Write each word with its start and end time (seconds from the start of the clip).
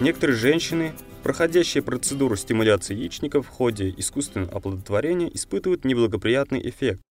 Некоторые 0.00 0.36
женщины, 0.36 0.94
проходящие 1.24 1.82
процедуру 1.82 2.36
стимуляции 2.36 2.94
яичников 2.94 3.46
в 3.46 3.50
ходе 3.50 3.92
искусственного 3.96 4.52
оплодотворения, 4.52 5.26
испытывают 5.26 5.84
неблагоприятный 5.84 6.68
эффект, 6.68 7.02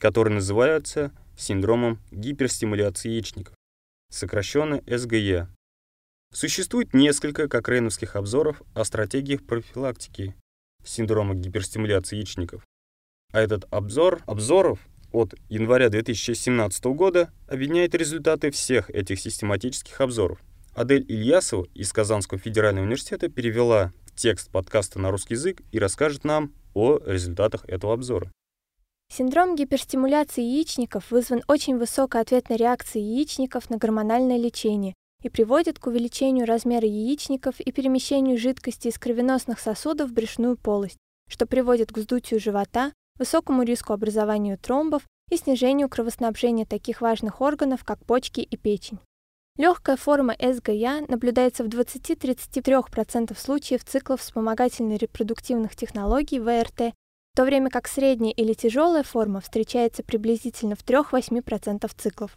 который 0.00 0.34
называется 0.34 1.12
синдромом 1.36 2.00
гиперстимуляции 2.10 3.10
яичников, 3.10 3.54
сокращенно 4.10 4.82
СГЕ. 4.84 5.46
Существует 6.32 6.92
несколько 6.92 7.48
кокрейновских 7.48 8.16
обзоров 8.16 8.62
о 8.74 8.84
стратегиях 8.84 9.46
профилактики 9.46 10.34
синдрома 10.84 11.36
гиперстимуляции 11.36 12.16
яичников. 12.16 12.64
А 13.32 13.38
этот 13.38 13.64
обзор 13.72 14.22
обзоров 14.26 14.80
от 15.12 15.34
января 15.48 15.88
2017 15.88 16.84
года 16.86 17.32
объединяет 17.46 17.94
результаты 17.94 18.50
всех 18.50 18.90
этих 18.90 19.20
систематических 19.20 20.00
обзоров. 20.00 20.40
Адель 20.74 21.04
Ильясова 21.08 21.66
из 21.74 21.92
Казанского 21.92 22.40
федерального 22.40 22.84
университета 22.84 23.28
перевела 23.28 23.92
текст 24.16 24.50
подкаста 24.50 24.98
на 24.98 25.10
русский 25.10 25.34
язык 25.34 25.62
и 25.70 25.78
расскажет 25.78 26.24
нам 26.24 26.52
о 26.74 26.98
результатах 26.98 27.64
этого 27.68 27.92
обзора. 27.92 28.30
Синдром 29.12 29.54
гиперстимуляции 29.54 30.42
яичников 30.42 31.12
вызван 31.12 31.42
очень 31.46 31.78
высокой 31.78 32.20
ответной 32.20 32.56
реакцией 32.56 33.04
яичников 33.04 33.70
на 33.70 33.76
гормональное 33.76 34.36
лечение 34.36 34.94
и 35.22 35.28
приводит 35.28 35.78
к 35.78 35.86
увеличению 35.86 36.46
размера 36.46 36.86
яичников 36.86 37.60
и 37.60 37.70
перемещению 37.70 38.36
жидкости 38.36 38.88
из 38.88 38.98
кровеносных 38.98 39.60
сосудов 39.60 40.10
в 40.10 40.12
брюшную 40.12 40.56
полость, 40.56 40.98
что 41.28 41.46
приводит 41.46 41.92
к 41.92 41.98
вздутию 41.98 42.40
живота, 42.40 42.92
высокому 43.16 43.62
риску 43.62 43.92
образованию 43.92 44.58
тромбов 44.58 45.02
и 45.30 45.36
снижению 45.36 45.88
кровоснабжения 45.88 46.66
таких 46.66 47.00
важных 47.00 47.40
органов, 47.40 47.84
как 47.84 48.04
почки 48.04 48.40
и 48.40 48.56
печень. 48.56 48.98
Легкая 49.56 49.96
форма 49.96 50.34
СГЯ 50.40 51.06
наблюдается 51.06 51.62
в 51.62 51.68
20-33% 51.68 53.38
случаев 53.38 53.84
циклов 53.84 54.20
вспомогательной 54.20 54.96
репродуктивных 54.96 55.76
технологий 55.76 56.40
ВРТ, 56.40 56.92
в 57.32 57.36
то 57.36 57.44
время 57.44 57.70
как 57.70 57.86
средняя 57.86 58.32
или 58.32 58.52
тяжелая 58.52 59.04
форма 59.04 59.40
встречается 59.40 60.02
приблизительно 60.02 60.74
в 60.74 60.84
3-8% 60.84 61.88
циклов. 61.96 62.36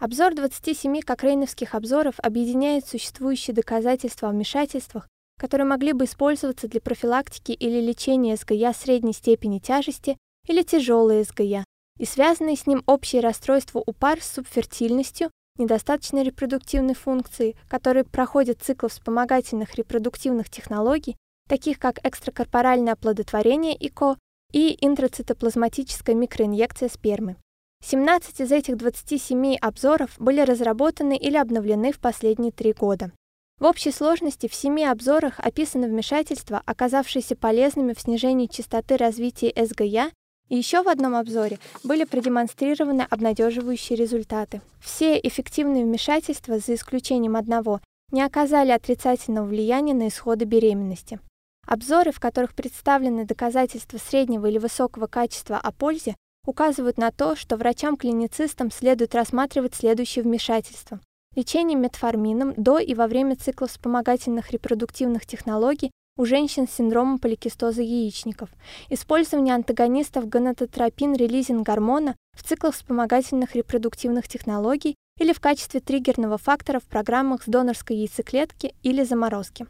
Обзор 0.00 0.34
27 0.34 1.00
кокрейновских 1.02 1.76
обзоров 1.76 2.16
объединяет 2.18 2.84
существующие 2.88 3.54
доказательства 3.54 4.28
о 4.28 4.32
вмешательствах, 4.32 5.06
которые 5.38 5.66
могли 5.66 5.92
бы 5.92 6.06
использоваться 6.06 6.66
для 6.66 6.80
профилактики 6.80 7.52
или 7.52 7.80
лечения 7.80 8.34
СГЯ 8.34 8.72
средней 8.74 9.12
степени 9.12 9.60
тяжести 9.60 10.16
или 10.48 10.62
тяжелой 10.62 11.22
СГЯ, 11.22 11.64
и 12.00 12.04
связанные 12.04 12.56
с 12.56 12.66
ним 12.66 12.82
общие 12.86 13.22
расстройства 13.22 13.80
у 13.86 13.92
пар 13.92 14.20
с 14.20 14.32
субфертильностью, 14.32 15.30
недостаточной 15.58 16.22
репродуктивной 16.22 16.94
функции, 16.94 17.56
которые 17.68 18.04
проходят 18.04 18.62
цикл 18.62 18.88
вспомогательных 18.88 19.74
репродуктивных 19.74 20.48
технологий, 20.50 21.16
таких 21.48 21.78
как 21.78 21.98
экстракорпоральное 22.04 22.92
оплодотворение 22.92 23.74
ИКО 23.74 24.16
и 24.52 24.76
интрацитоплазматическая 24.80 26.14
микроинъекция 26.14 26.88
спермы. 26.88 27.36
17 27.84 28.40
из 28.40 28.50
этих 28.50 28.76
27 28.76 29.56
обзоров 29.56 30.14
были 30.18 30.40
разработаны 30.40 31.16
или 31.16 31.36
обновлены 31.36 31.92
в 31.92 32.00
последние 32.00 32.50
три 32.50 32.72
года. 32.72 33.12
В 33.60 33.64
общей 33.64 33.90
сложности 33.90 34.46
в 34.46 34.54
семи 34.54 34.84
обзорах 34.84 35.40
описаны 35.40 35.88
вмешательства, 35.88 36.62
оказавшиеся 36.64 37.34
полезными 37.34 37.92
в 37.92 38.00
снижении 38.00 38.46
частоты 38.46 38.96
развития 38.96 39.52
СГЯ, 39.56 40.10
и 40.48 40.56
еще 40.56 40.82
в 40.82 40.88
одном 40.88 41.14
обзоре 41.14 41.58
были 41.84 42.04
продемонстрированы 42.04 43.06
обнадеживающие 43.08 43.96
результаты. 43.96 44.60
Все 44.80 45.18
эффективные 45.18 45.84
вмешательства, 45.84 46.58
за 46.58 46.74
исключением 46.74 47.36
одного, 47.36 47.80
не 48.10 48.22
оказали 48.22 48.70
отрицательного 48.70 49.46
влияния 49.46 49.94
на 49.94 50.08
исходы 50.08 50.44
беременности. 50.44 51.20
Обзоры, 51.66 52.12
в 52.12 52.20
которых 52.20 52.54
представлены 52.54 53.26
доказательства 53.26 53.98
среднего 53.98 54.46
или 54.46 54.56
высокого 54.58 55.06
качества 55.06 55.58
о 55.58 55.70
пользе, 55.70 56.16
указывают 56.46 56.96
на 56.96 57.10
то, 57.10 57.36
что 57.36 57.56
врачам-клиницистам 57.56 58.70
следует 58.70 59.14
рассматривать 59.14 59.74
следующие 59.74 60.22
вмешательства. 60.22 60.98
Лечение 61.36 61.76
метформином 61.76 62.54
до 62.56 62.78
и 62.78 62.94
во 62.94 63.06
время 63.06 63.36
цикла 63.36 63.66
вспомогательных 63.66 64.50
репродуктивных 64.50 65.26
технологий 65.26 65.90
у 66.18 66.24
женщин 66.24 66.68
с 66.68 66.72
синдромом 66.72 67.18
поликистоза 67.18 67.80
яичников, 67.80 68.50
использование 68.90 69.54
антагонистов 69.54 70.28
гонадотропин-релизинг 70.28 71.62
гормона 71.62 72.16
в 72.36 72.42
циклах 72.42 72.74
вспомогательных 72.74 73.54
репродуктивных 73.54 74.26
технологий 74.26 74.96
или 75.18 75.32
в 75.32 75.40
качестве 75.40 75.80
триггерного 75.80 76.36
фактора 76.36 76.80
в 76.80 76.84
программах 76.84 77.44
с 77.44 77.46
донорской 77.46 77.96
яйцеклетки 77.96 78.74
или 78.82 79.04
заморозки. 79.04 79.66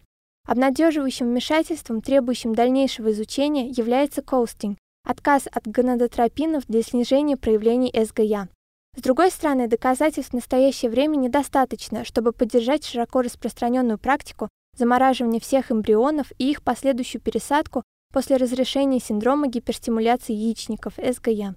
Обнадеживающим 0.47 1.26
вмешательством, 1.26 2.00
требующим 2.00 2.54
дальнейшего 2.54 3.12
изучения, 3.12 3.69
является 3.69 4.22
коустинг, 4.22 4.78
отказ 5.06 5.47
от 5.53 5.69
гонадотропинов 5.69 6.66
для 6.66 6.82
снижения 6.82 7.36
проявлений 7.36 7.92
СГЯ. 7.94 8.48
С 8.97 9.03
другой 9.03 9.30
стороны, 9.30 9.69
доказательств 9.69 10.32
в 10.32 10.34
настоящее 10.34 10.91
время 10.91 11.16
недостаточно, 11.16 12.04
чтобы 12.04 12.32
поддержать 12.32 12.86
широко 12.86 13.20
распространенную 13.20 13.98
практику 13.98 14.48
замораживания 14.78 15.41
всех 15.41 15.71
эмбрионов 15.71 16.33
и 16.39 16.50
их 16.50 16.62
последующую 16.62 17.21
пересадку 17.21 17.83
после 18.12 18.37
разрешения 18.37 19.00
синдрома 19.00 19.49
гиперстимуляции 19.49 20.33
яичников 20.33 20.94
СГЯ. 20.97 21.55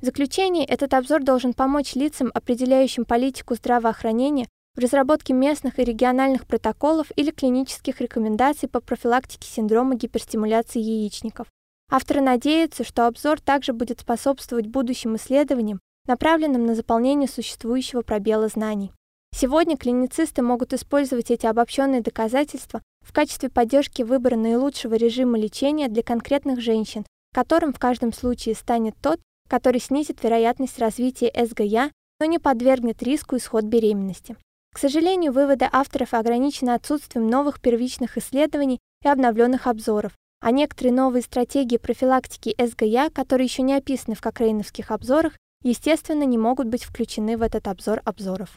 В 0.00 0.04
заключение, 0.04 0.66
этот 0.66 0.92
обзор 0.92 1.22
должен 1.22 1.54
помочь 1.54 1.94
лицам, 1.94 2.30
определяющим 2.34 3.06
политику 3.06 3.54
здравоохранения, 3.54 4.46
в 4.74 4.78
разработке 4.78 5.32
местных 5.32 5.78
и 5.78 5.84
региональных 5.84 6.46
протоколов 6.46 7.06
или 7.16 7.30
клинических 7.30 8.02
рекомендаций 8.02 8.68
по 8.68 8.80
профилактике 8.80 9.48
синдрома 9.48 9.94
гиперстимуляции 9.94 10.80
яичников. 10.80 11.46
Авторы 11.90 12.20
надеются, 12.20 12.84
что 12.84 13.06
обзор 13.06 13.40
также 13.40 13.72
будет 13.72 14.00
способствовать 14.00 14.66
будущим 14.66 15.16
исследованиям, 15.16 15.80
направленным 16.06 16.66
на 16.66 16.74
заполнение 16.74 17.28
существующего 17.28 18.02
пробела 18.02 18.48
знаний. 18.48 18.92
Сегодня 19.38 19.76
клиницисты 19.76 20.40
могут 20.40 20.72
использовать 20.72 21.30
эти 21.30 21.44
обобщенные 21.44 22.00
доказательства 22.00 22.80
в 23.04 23.12
качестве 23.12 23.50
поддержки 23.50 24.00
выбора 24.00 24.34
наилучшего 24.34 24.94
режима 24.94 25.38
лечения 25.38 25.88
для 25.88 26.02
конкретных 26.02 26.62
женщин, 26.62 27.04
которым 27.34 27.74
в 27.74 27.78
каждом 27.78 28.14
случае 28.14 28.54
станет 28.54 28.94
тот, 29.02 29.20
который 29.46 29.78
снизит 29.78 30.24
вероятность 30.24 30.78
развития 30.78 31.30
СГЯ, 31.36 31.90
но 32.18 32.24
не 32.24 32.38
подвергнет 32.38 33.02
риску 33.02 33.36
исход 33.36 33.64
беременности. 33.64 34.38
К 34.72 34.78
сожалению, 34.78 35.34
выводы 35.34 35.68
авторов 35.70 36.14
ограничены 36.14 36.70
отсутствием 36.70 37.28
новых 37.28 37.60
первичных 37.60 38.16
исследований 38.16 38.78
и 39.04 39.08
обновленных 39.08 39.66
обзоров, 39.66 40.12
а 40.40 40.50
некоторые 40.50 40.94
новые 40.94 41.20
стратегии 41.20 41.76
профилактики 41.76 42.54
СГЯ, 42.58 43.10
которые 43.10 43.44
еще 43.44 43.60
не 43.60 43.74
описаны 43.74 44.16
в 44.16 44.22
кокрейновских 44.22 44.90
обзорах, 44.90 45.34
естественно, 45.62 46.22
не 46.22 46.38
могут 46.38 46.68
быть 46.68 46.84
включены 46.84 47.36
в 47.36 47.42
этот 47.42 47.68
обзор 47.68 48.00
обзоров. 48.06 48.56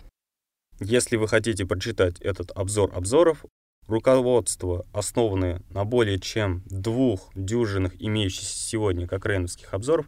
Если 0.80 1.18
вы 1.18 1.28
хотите 1.28 1.66
прочитать 1.66 2.20
этот 2.22 2.52
обзор 2.52 2.92
обзоров, 2.96 3.44
руководство, 3.88 4.86
основанное 4.94 5.62
на 5.72 5.84
более 5.84 6.20
чем 6.20 6.64
двух 6.68 7.32
дюжинах 7.36 7.94
имеющихся 8.00 8.58
сегодня 8.58 9.08
кокрейновских 9.08 9.74
обзоров, 9.74 10.08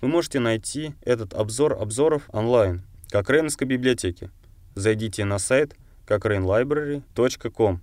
вы 0.00 0.08
можете 0.08 0.38
найти 0.38 0.94
этот 1.02 1.34
обзор 1.34 1.72
обзоров 1.74 2.22
онлайн 2.28 2.82
в 3.06 3.10
Кокрейновской 3.10 3.66
библиотеке. 3.66 4.30
Зайдите 4.74 5.24
на 5.24 5.38
сайт 5.38 5.76
cochrane.library.com 6.06 7.80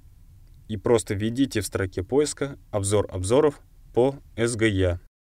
и 0.69 0.77
просто 0.77 1.15
введите 1.15 1.61
в 1.61 1.65
строке 1.65 2.03
поиска 2.03 2.57
обзор 2.71 3.09
обзоров 3.11 3.59
по 3.93 4.15
СГЯ. 4.37 4.99